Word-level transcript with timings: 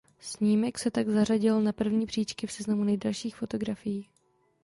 Snímek 0.19 0.79
se 0.79 0.91
tak 0.91 1.09
zařadil 1.09 1.61
na 1.61 1.71
první 1.71 2.05
příčky 2.05 2.47
v 2.47 2.51
seznamu 2.51 2.83
nejdražších 2.83 3.35
fotografií. 3.35 4.07